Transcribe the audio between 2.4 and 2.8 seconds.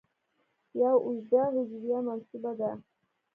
ده.